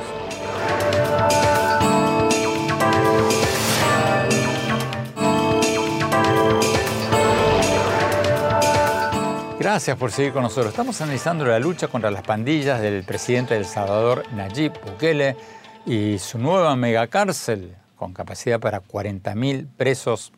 [9.61, 10.69] Gracias por seguir con nosotros.
[10.69, 15.37] Estamos analizando la lucha contra las pandillas del presidente del Salvador, Nayib Bukele,
[15.85, 20.33] y su nueva megacárcel con capacidad para 40.000 presos.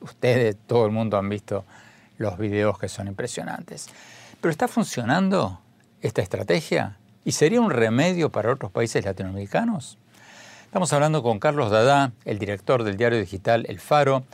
[0.00, 1.64] Ustedes, todo el mundo han visto
[2.18, 3.88] los videos que son impresionantes.
[4.42, 5.60] Pero ¿está funcionando
[6.02, 6.98] esta estrategia?
[7.24, 9.96] ¿Y sería un remedio para otros países latinoamericanos?
[10.66, 14.24] Estamos hablando con Carlos Dada, el director del diario digital El Faro,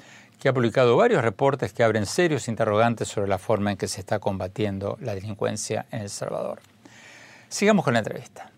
[0.40, 4.00] que ha publicado varios reportes que abren serios interrogantes sobre la forma en que se
[4.00, 6.61] está combatiendo la delincuencia en El Salvador.
[7.48, 8.50] Sigamos con la entrevista.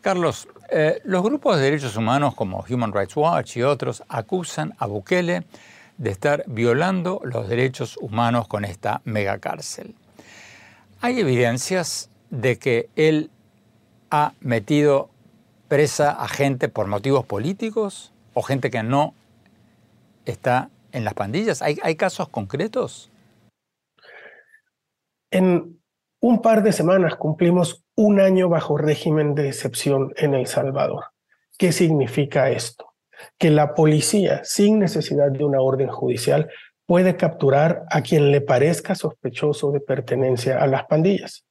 [0.00, 4.86] Carlos, eh, los grupos de derechos humanos como Human Rights Watch y otros acusan a
[4.86, 5.44] Bukele
[5.98, 9.94] de estar violando los derechos humanos con esta megacárcel.
[11.02, 13.30] ¿Hay evidencias de que él
[14.10, 15.10] ha metido
[15.68, 19.12] presa a gente por motivos políticos o gente que no
[20.24, 21.62] está en las pandillas?
[21.62, 23.10] ¿Hay, casos concretos?
[25.30, 25.80] En
[26.20, 31.04] un par de semanas cumplimos un año bajo régimen de excepción en El Salvador.
[31.56, 32.92] ¿Qué significa esto?
[33.38, 36.50] Que la policía, sin necesidad de una orden judicial,
[36.86, 41.44] puede capturar a quien le parezca sospechoso de pertenencia a las pandillas.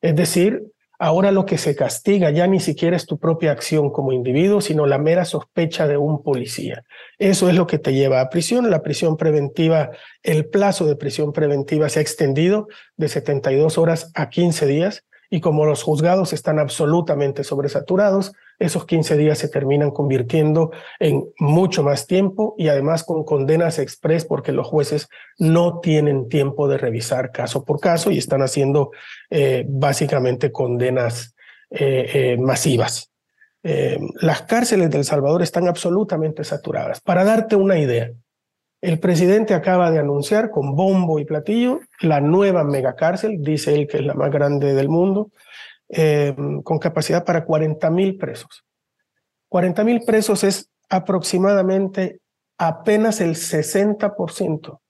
[0.00, 0.62] Es decir,
[1.04, 4.86] Ahora lo que se castiga ya ni siquiera es tu propia acción como individuo, sino
[4.86, 6.84] la mera sospecha de un policía.
[7.18, 8.70] Eso es lo que te lleva a prisión.
[8.70, 9.90] La prisión preventiva,
[10.22, 15.40] el plazo de prisión preventiva se ha extendido de 72 horas a 15 días y
[15.40, 18.30] como los juzgados están absolutamente sobresaturados,
[18.62, 24.24] esos 15 días se terminan convirtiendo en mucho más tiempo y además con condenas express
[24.24, 28.90] porque los jueces no tienen tiempo de revisar caso por caso y están haciendo
[29.30, 31.34] eh, básicamente condenas
[31.70, 33.10] eh, eh, masivas.
[33.62, 37.00] las cárceles de El Salvador están absolutamente saturadas.
[37.00, 38.10] Para darte una idea,
[38.80, 43.98] el presidente acaba de anunciar con bombo y platillo la nueva megacárcel, dice él que
[43.98, 45.30] es la más grande del mundo,
[45.94, 48.64] eh, con capacidad para 40 mil presos.
[49.50, 52.20] 40 mil presos es aproximadamente
[52.56, 54.80] apenas el 60%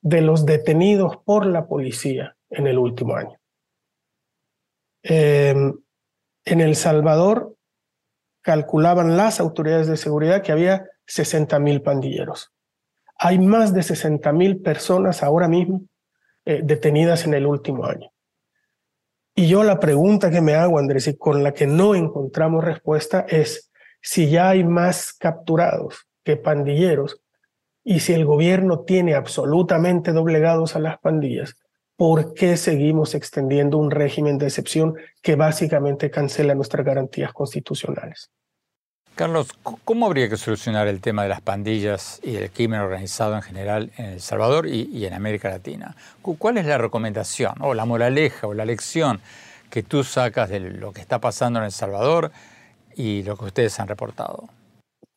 [0.00, 3.38] de los detenidos por la policía en el último año.
[5.04, 5.54] Eh,
[6.44, 7.54] en El Salvador
[8.42, 12.52] calculaban las autoridades de seguridad que había 60 mil pandilleros.
[13.18, 15.82] Hay más de 60 mil personas ahora mismo
[16.44, 18.10] eh, detenidas en el último año.
[19.40, 23.24] Y yo la pregunta que me hago, Andrés, y con la que no encontramos respuesta
[23.26, 23.72] es
[24.02, 27.22] si ya hay más capturados que pandilleros
[27.82, 31.56] y si el gobierno tiene absolutamente doblegados a las pandillas,
[31.96, 38.30] ¿por qué seguimos extendiendo un régimen de excepción que básicamente cancela nuestras garantías constitucionales?
[39.14, 39.48] Carlos,
[39.84, 43.90] ¿cómo habría que solucionar el tema de las pandillas y el crimen organizado en general
[43.98, 45.94] en El Salvador y, en América Latina?
[46.22, 49.20] ¿Cuál es la recomendación o la moraleja o la lección
[49.68, 52.32] que tú sacas de lo que está pasando en El Salvador
[52.96, 54.48] y lo que ustedes han reportado?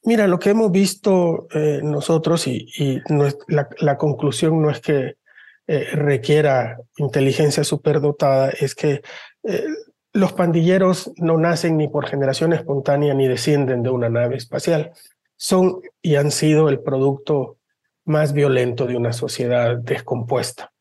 [0.06, 3.01] Mira, lo que hemos visto eh, nosotros y,
[3.47, 5.15] la, conclusión no es que
[5.65, 9.01] eh, requiera inteligencia superdotada, es que
[9.43, 9.65] eh,
[10.13, 14.91] los pandilleros no nacen ni por generación espontánea ni descienden de una nave espacial.
[15.36, 17.58] Son y han sido el producto
[18.06, 20.71] más violento de una sociedad descompuesta.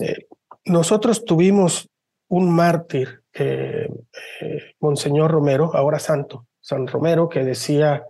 [0.00, 0.26] Eh,
[0.64, 1.88] nosotros tuvimos
[2.28, 3.88] un mártir, eh,
[4.40, 8.04] eh, Monseñor Romero, ahora santo, San Romero, que decía,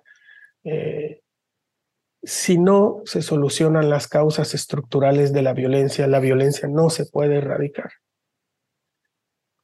[2.25, 7.37] si no se solucionan las causas estructurales de la violencia, la violencia no se puede
[7.37, 7.93] erradicar.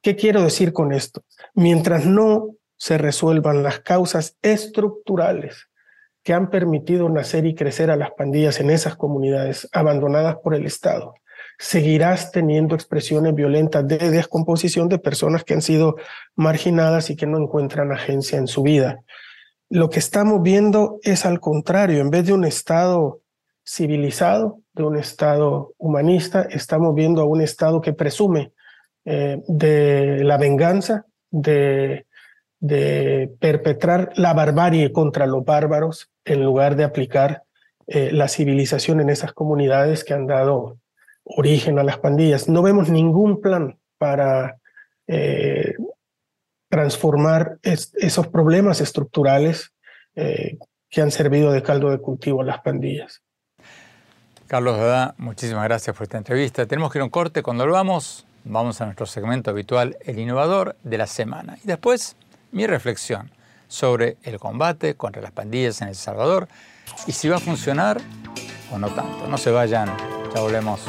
[0.03, 1.23] ¿Qué quiero decir con esto?
[1.55, 5.69] Mientras no se resuelvan las causas estructurales
[6.25, 10.67] que han permitido nacer y crecer a las pandillas en esas comunidades abandonadas por el
[10.67, 11.15] Estado,
[11.57, 15.95] seguirás teniendo expresiones violentas de descomposición de personas que han sido
[16.35, 19.05] marginadas y que no encuentran agencia en su vida.
[19.71, 23.21] Lo que estamos viendo es al contrario, en vez de un Estado
[23.65, 28.53] civilizado, de un Estado humanista, estamos viendo a un Estado que presume
[29.05, 32.07] eh, de la venganza, de,
[32.61, 37.43] de, perpetrar la barbarie contra los bárbaros en lugar de aplicar
[37.89, 40.79] eh, la civilización en esas comunidades que han dado
[41.25, 42.49] origen a las pandillas.
[42.49, 44.59] No vemos ningún plan para
[45.09, 45.75] eh,
[46.69, 49.73] transformar esos problemas estructurales
[50.15, 53.23] que han servido de caldo de cultivo a las pandillas.
[54.47, 56.67] Carlos Dada, muchísimas gracias por esta entrevista.
[56.67, 57.43] Tenemos que ir a un corte.
[57.43, 57.79] Cuando lo
[58.45, 61.59] vamos, a nuestro segmento habitual, el innovador de la semana.
[61.63, 62.17] Y después,
[62.51, 63.31] mi reflexión
[63.69, 66.49] sobre el combate contra las pandillas en El Salvador
[67.07, 68.01] y si va a funcionar
[68.71, 69.27] o no tanto.
[69.29, 69.91] No se vayan,
[70.35, 70.81] ya volvemos.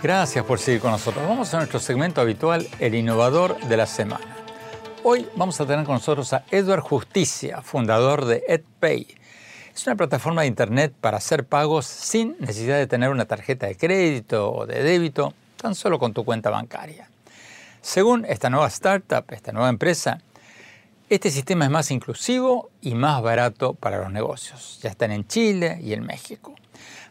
[0.00, 1.28] Gracias por seguir con nosotros.
[1.28, 4.37] Vamos a nuestro segmento habitual, el innovador de la semana.
[5.04, 9.06] Hoy vamos a tener con nosotros a Edward Justicia, fundador de EdPay.
[9.72, 13.76] Es una plataforma de Internet para hacer pagos sin necesidad de tener una tarjeta de
[13.76, 17.08] crédito o de débito, tan solo con tu cuenta bancaria.
[17.80, 20.20] Según esta nueva startup, esta nueva empresa,
[21.08, 24.80] este sistema es más inclusivo y más barato para los negocios.
[24.82, 26.56] Ya están en Chile y en México.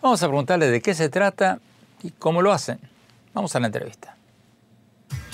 [0.02, 1.60] Vamos a preguntarle de qué se trata
[2.04, 2.80] y cómo lo hacen.
[3.34, 4.17] Vamos a la entrevista.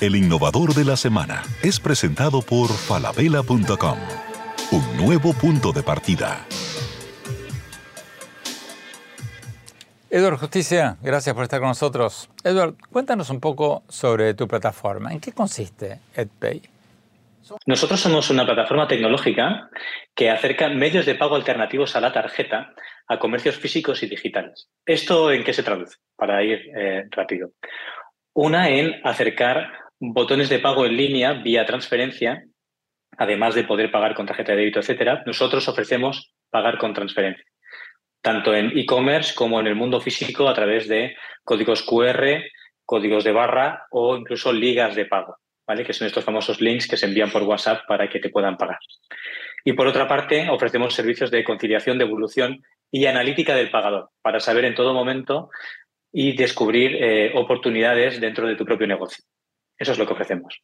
[0.04, 3.98] El innovador de la semana es presentado por falabella.com.
[4.74, 6.46] Un nuevo punto de partida.
[10.10, 12.30] Edward Justicia, gracias por estar con nosotros.
[12.44, 15.14] Edward, cuéntanos un poco sobre tu plataforma.
[15.14, 16.62] ¿En qué consiste EdPay?
[17.66, 19.70] Nosotros somos una plataforma tecnológica
[20.14, 22.74] que acerca medios de pago alternativos a la tarjeta
[23.08, 24.68] a comercios físicos y digitales.
[24.86, 25.96] ¿Esto en qué se traduce?
[26.18, 27.52] Para ir eh, rápido.
[28.34, 32.44] Una en acercar botones de pago en línea vía transferencia,
[33.18, 35.24] además de poder pagar con tarjeta de débito, etcétera.
[35.26, 37.46] Nosotros ofrecemos pagar con transferencia,
[38.22, 42.44] tanto en e-commerce como en el mundo físico a través de códigos QR,
[42.86, 45.86] códigos de barra o incluso ligas de pago, ¿vale?
[45.86, 48.80] Que son estos famosos links que se envían por WhatsApp para que te puedan pagar.
[49.64, 52.62] Y por otra parte, ofrecemos servicios de conciliación, devolución
[52.92, 55.50] y analítica del pagador para saber en todo momento
[56.12, 59.24] y descubrir eh, oportunidades dentro de tu propio negocio.
[59.78, 60.62] Eso es lo que ofrecemos.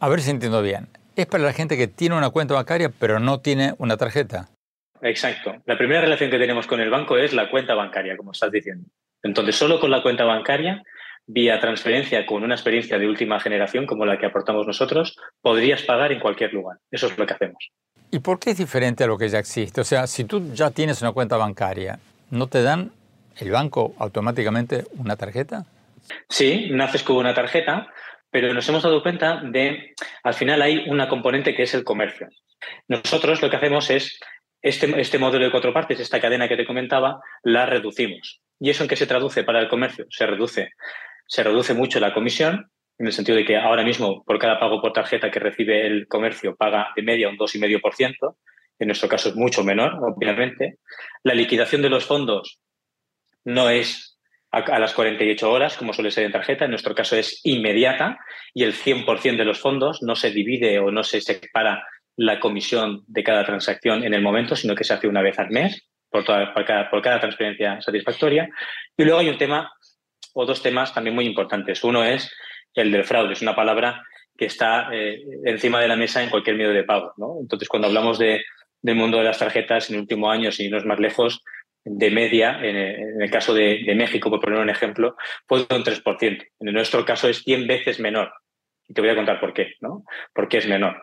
[0.00, 0.88] A ver si entiendo bien.
[1.14, 4.48] Es para la gente que tiene una cuenta bancaria pero no tiene una tarjeta.
[5.02, 5.54] Exacto.
[5.66, 8.88] La primera relación que tenemos con el banco es la cuenta bancaria, como estás diciendo.
[9.22, 10.82] Entonces, solo con la cuenta bancaria,
[11.26, 16.12] vía transferencia, con una experiencia de última generación como la que aportamos nosotros, podrías pagar
[16.12, 16.78] en cualquier lugar.
[16.90, 17.70] Eso es lo que hacemos.
[18.10, 19.80] ¿Y por qué es diferente a lo que ya existe?
[19.80, 21.98] O sea, si tú ya tienes una cuenta bancaria,
[22.30, 22.92] ¿no te dan
[23.38, 25.64] el banco automáticamente una tarjeta?
[26.28, 27.92] Sí, naces con una tarjeta,
[28.30, 32.28] pero nos hemos dado cuenta de, al final hay una componente que es el comercio.
[32.88, 34.18] Nosotros lo que hacemos es,
[34.62, 38.40] este, este modelo de cuatro partes, esta cadena que te comentaba, la reducimos.
[38.58, 40.06] ¿Y eso en qué se traduce para el comercio?
[40.08, 40.70] Se reduce,
[41.26, 44.80] se reduce mucho la comisión, en el sentido de que ahora mismo por cada pago
[44.80, 48.36] por tarjeta que recibe el comercio paga de media un 2,5%,
[48.78, 50.78] en nuestro caso es mucho menor, obviamente.
[51.22, 52.60] La liquidación de los fondos
[53.44, 54.11] no es
[54.52, 58.18] a, las 48 horas, como suele ser en tarjeta, en nuestro caso es inmediata
[58.52, 61.86] y el 100% de los fondos no se divide o no se separa
[62.16, 65.50] la comisión de cada transacción en el momento, sino que se hace una vez al
[65.50, 68.50] mes por, toda, por, cada, transferencia satisfactoria.
[68.96, 69.72] Y luego hay un tema
[70.34, 71.82] o dos temas también muy importantes.
[71.82, 72.30] Uno es
[72.74, 74.02] el del fraude, es una palabra
[74.36, 77.14] que está eh, encima de la mesa en cualquier medio de pago.
[77.16, 77.38] ¿no?
[77.40, 78.42] Entonces, cuando hablamos de,
[78.82, 81.42] del mundo de las tarjetas en el último año, si no es más lejos,
[81.84, 85.16] de media, en el, caso de, México, por poner un ejemplo,
[85.46, 86.46] fue un 3%.
[86.60, 88.32] En nuestro caso es 100 veces menor.
[88.88, 90.04] Y te voy a contar por qué, ¿no?
[90.32, 91.02] ¿Por qué es menor?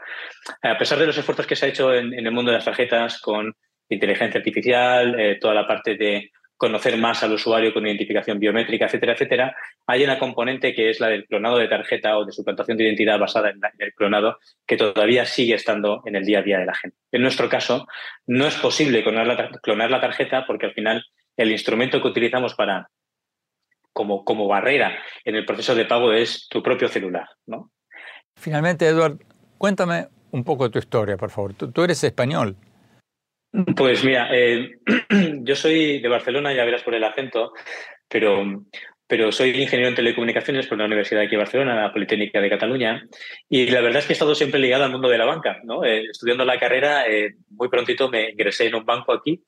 [0.62, 3.20] A pesar de los esfuerzos que se ha hecho en, el mundo de las tarjetas
[3.22, 3.54] con
[3.89, 9.13] inteligencia artificial, eh, toda la parte de conocer más al usuario con identificación biométrica, etcétera,
[9.13, 9.56] etcétera,
[9.88, 13.17] hay una componente que es la del clonado de tarjeta o de suplantación de identidad
[13.17, 16.76] basada en, el clonado que todavía sigue estando en el día a día de la
[16.76, 16.98] gente.
[17.13, 17.88] En nuestro caso,
[18.28, 21.06] no es posible clonar la, la tarjeta porque al final
[21.38, 22.89] el instrumento que utilizamos para
[23.93, 27.30] como, como barrera en el proceso de pago es tu propio celular.
[27.48, 27.72] ¿no?
[28.36, 29.17] Finalmente, Edward,
[29.58, 31.54] cuéntame un poco tu historia, por favor.
[31.54, 32.58] tú eres español.
[33.76, 34.78] Pues mira, eh,
[35.42, 37.54] yo soy de Barcelona, ya verás por el acento,
[38.08, 38.64] pero,
[39.08, 42.50] pero soy ingeniero en telecomunicaciones por la Universidad de aquí de Barcelona, la Politécnica de
[42.50, 43.08] Cataluña,
[43.50, 45.58] y la verdad es que he estado siempre ligado al mundo de la banca.
[45.64, 45.84] ¿no?
[45.84, 49.44] Eh, estudiando la carrera, eh, muy prontito me ingresé en un banco aquí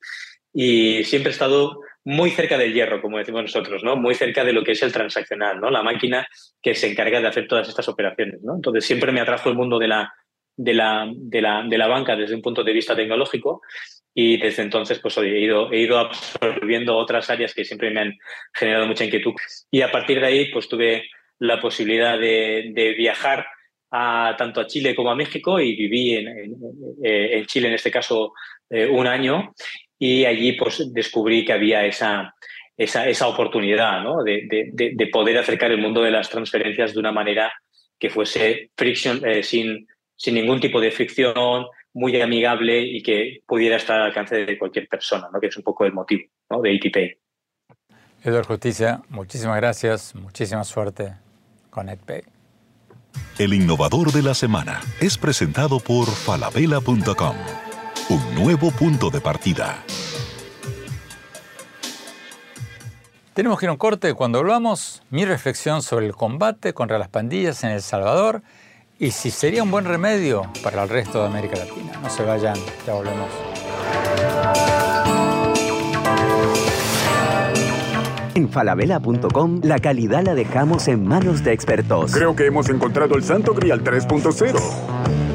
[0.52, 3.96] y siempre he estado muy cerca del hierro, como decimos nosotros, ¿no?
[3.96, 5.70] Muy cerca de lo que es el transaccional, ¿no?
[5.70, 6.26] La máquina
[6.60, 8.56] que se encarga de hacer todas estas operaciones, ¿no?
[8.56, 10.12] Entonces siempre me atrajo el mundo de la,
[10.62, 13.62] de la, de la, de la banca desde un punto de vista tecnológico
[14.14, 18.18] y desde entonces pues he ido, he ido absorbiendo otras áreas que siempre me han
[18.52, 19.32] generado mucha inquietud.
[19.70, 23.46] Y a partir de ahí pues tuve la posibilidad de, de viajar
[23.90, 26.54] a, tanto a Chile como a México y viví en, en,
[27.02, 28.32] eh, Chile en este caso
[28.70, 29.52] eh, un año
[29.98, 32.34] y allí pues descubrí que había esa,
[32.76, 34.22] esa, esa oportunidad ¿no?
[34.22, 37.52] de, de, de, poder acercar el mundo de las transferencias de una manera
[37.98, 39.86] que fuese friction, eh, sin,
[40.22, 44.86] sin ningún tipo de fricción, muy amigable y que pudiera estar al alcance de cualquier
[44.86, 45.40] persona, ¿no?
[45.40, 46.60] que es un poco el motivo ¿no?
[46.62, 47.18] de ETPay.
[48.22, 51.14] Eduardo Justicia, muchísimas gracias, muchísima suerte
[51.70, 52.22] con EdPay.
[53.36, 57.36] El innovador de la semana es presentado por falabella.com,
[58.08, 59.82] un nuevo punto de partida.
[63.34, 67.08] Tenemos que ir a un corte cuando hablamos mi reflexión sobre el combate contra las
[67.08, 68.42] pandillas en El Salvador
[69.02, 71.98] y si sería un buen remedio para el resto de América Latina.
[72.00, 72.54] No se vayan,
[72.86, 73.28] ya volvemos.
[78.36, 82.12] En falabella.com la calidad la dejamos en manos de expertos.
[82.12, 84.60] Creo que hemos encontrado el Santo Grial 3.0.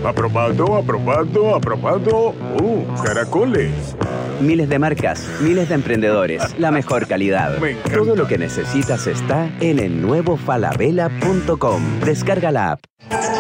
[0.06, 2.30] Aprobado, aprobado, aprobado.
[2.62, 3.98] ¡Uh, caracoles!
[4.40, 7.58] Miles de marcas, miles de emprendedores, la mejor calidad.
[7.94, 12.00] Todo lo que necesitas está en el nuevo falabella.com.
[12.06, 13.37] Descarga la app.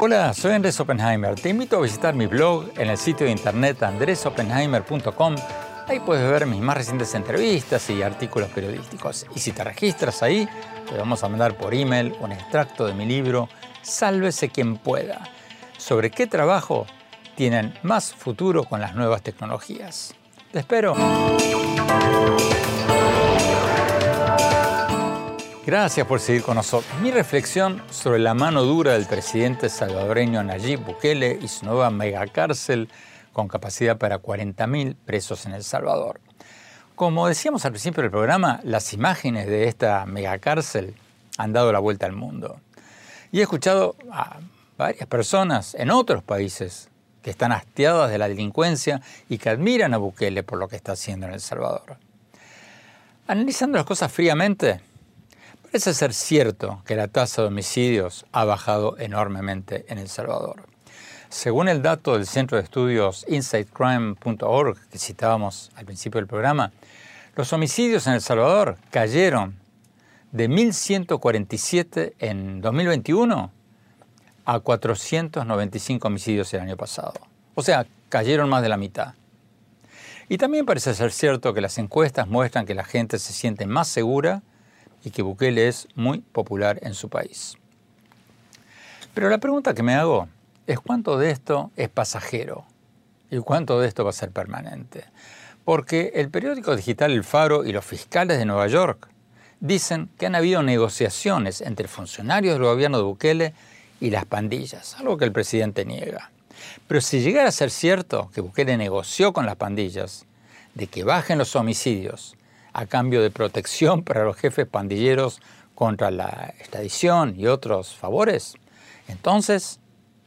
[0.00, 1.34] Hola, soy Andrés Oppenheimer.
[1.34, 5.34] Te invito a visitar mi blog en el sitio de internet andresoppenheimer.com
[5.88, 9.26] Ahí puedes ver mis más recientes entrevistas y artículos periodísticos.
[9.34, 10.48] Y si te registras ahí,
[10.88, 13.48] te vamos a mandar por email un extracto de mi libro
[13.82, 15.20] Sálvese quien pueda,
[15.78, 16.86] sobre qué trabajo
[17.34, 20.14] tienen más futuro con las nuevas tecnologías.
[20.52, 20.94] Te espero.
[25.68, 26.98] Gracias por seguir con nosotros.
[27.02, 32.88] Mi reflexión sobre la mano dura del presidente salvadoreño Nayib Bukele y su nueva megacárcel
[33.34, 36.22] con capacidad para 40.000 presos en El Salvador.
[36.94, 40.94] Como decíamos al principio del programa, las imágenes de esta megacárcel
[41.36, 42.62] han dado la vuelta al mundo.
[43.30, 44.38] Y he escuchado a
[44.78, 46.88] varias personas en otros países
[47.20, 50.92] que están hastiadas de la delincuencia y que admiran a Bukele por lo que está
[50.92, 51.98] haciendo en El Salvador.
[53.26, 54.80] Analizando las cosas fríamente,
[55.70, 60.62] parece ser cierto que la tasa de homicidios ha bajado enormemente en El Salvador.
[61.28, 66.72] Según el dato del Centro de Estudios InsightCrime.org que citábamos al principio del programa,
[67.36, 69.56] los homicidios en El Salvador cayeron
[70.32, 73.52] de 1.147 en 2021
[74.46, 77.12] a 495 homicidios el año pasado.
[77.54, 79.12] O sea, cayeron más de la mitad.
[80.30, 83.88] Y también parece ser cierto que las encuestas muestran que la gente se siente más
[83.88, 84.42] segura
[85.04, 87.56] y que Bukele es muy popular en su país.
[89.14, 90.28] Pero la pregunta que me hago
[90.66, 92.64] es cuánto de esto es pasajero
[93.30, 95.04] y cuánto de esto va a ser permanente.
[95.64, 99.08] Porque el periódico digital El Faro y los fiscales de Nueva York
[99.60, 103.54] dicen que han habido negociaciones entre funcionarios del gobierno de Bukele
[104.00, 106.30] y las pandillas, algo que el presidente niega.
[106.86, 110.26] Pero si llegara a ser cierto que Bukele negoció con las pandillas
[110.74, 112.37] de que bajen los homicidios
[112.78, 115.40] a cambio de protección para los jefes pandilleros
[115.74, 118.54] contra la extradición y otros favores,
[119.08, 119.80] entonces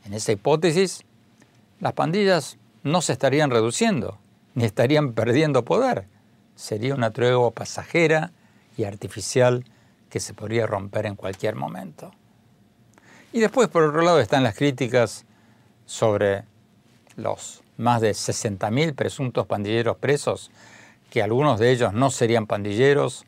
[0.05, 1.03] en esa hipótesis,
[1.79, 4.19] las pandillas no se estarían reduciendo,
[4.55, 6.07] ni estarían perdiendo poder.
[6.55, 8.31] Sería una tregua pasajera
[8.77, 9.63] y artificial
[10.09, 12.11] que se podría romper en cualquier momento.
[13.31, 15.25] Y después, por otro lado, están las críticas
[15.85, 16.43] sobre
[17.15, 20.51] los más de 60.000 presuntos pandilleros presos,
[21.11, 23.25] que algunos de ellos no serían pandilleros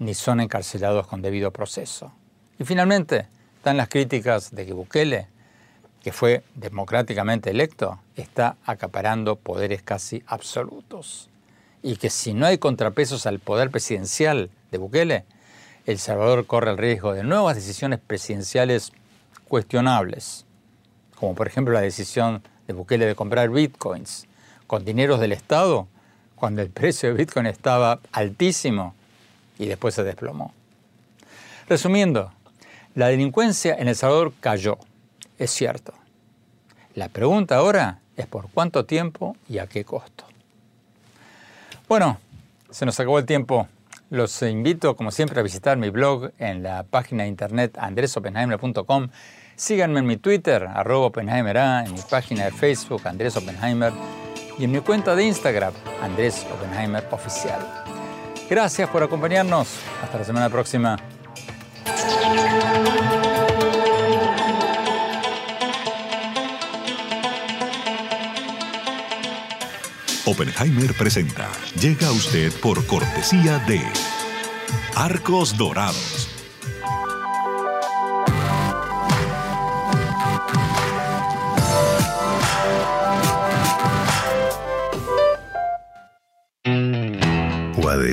[0.00, 2.12] ni son encarcelados con debido proceso.
[2.58, 5.28] Y finalmente, están las críticas de que Bukele
[6.04, 11.30] que fue democráticamente electo, está acaparando poderes casi absolutos.
[11.82, 15.24] Y que si no hay contrapesos al poder presidencial de Bukele,
[15.86, 18.92] El Salvador corre el riesgo de nuevas decisiones presidenciales
[19.48, 20.44] cuestionables,
[21.14, 24.26] como por ejemplo la decisión de Bukele de comprar bitcoins
[24.66, 25.88] con dineros del Estado
[26.44, 28.94] cuando el precio de bitcoin estaba altísimo
[29.58, 30.52] y después se desplomó.
[31.66, 32.32] Resumiendo,
[32.94, 34.76] la delincuencia en El Salvador cayó
[35.38, 35.94] es cierto.
[36.94, 40.26] La pregunta ahora es por cuánto tiempo y a qué costo.
[41.88, 42.18] Bueno,
[42.68, 43.66] se nos acabó el tiempo.
[44.10, 49.08] Los invito, como siempre, a visitar mi blog en la página de internet andresopenheimer.com.
[49.56, 53.94] Síganme en mi Twitter, arroba en mi página de Facebook, Andrés Oppenheimer,
[54.58, 57.60] y en mi cuenta de Instagram, Andrés Oppenheimer Oficial.
[58.48, 59.68] Gracias por acompañarnos.
[60.02, 60.96] Hasta la semana próxima.
[70.26, 71.48] Oppenheimer presenta.
[71.80, 73.82] Llega usted por cortesía de
[74.96, 76.23] Arcos Dorados.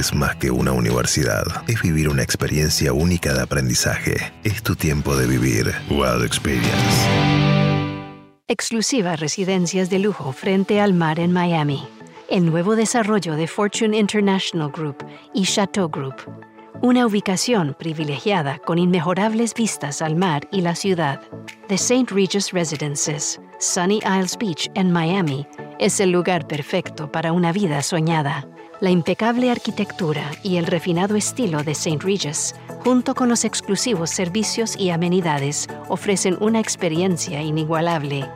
[0.01, 1.45] Es más que una universidad.
[1.67, 4.33] Es vivir una experiencia única de aprendizaje.
[4.43, 5.73] Es tu tiempo de vivir.
[5.89, 7.07] UAD Experience.
[8.47, 11.87] Exclusiva residencias de lujo frente al mar en Miami
[12.31, 16.15] el nuevo desarrollo de Fortune International Group y Chateau Group.
[16.81, 21.19] Una ubicación privilegiada con inmejorables vistas al mar y la ciudad.
[21.67, 22.05] The St.
[22.09, 25.45] Regis Residences, Sunny Isles Beach en Miami,
[25.77, 28.47] es el lugar perfecto para una vida soñada.
[28.81, 31.99] La impecable arquitectura y el refinado estilo de St.
[32.03, 38.27] Regis junto con los exclusivos servicios y amenidades, ofrecen una experiencia inigualable.